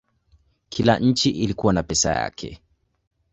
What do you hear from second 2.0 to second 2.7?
yake.